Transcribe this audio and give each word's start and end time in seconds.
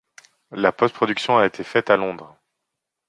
La 0.49 0.71
post-production 0.71 1.37
a 1.37 1.45
été 1.45 1.63
faite 1.63 1.91
à 1.91 1.95
Londres. 1.95 2.35